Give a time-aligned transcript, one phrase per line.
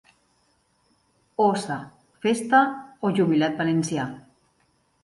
[1.49, 1.77] Óssa,
[2.25, 2.63] festa
[3.07, 4.13] o jubilat valencià.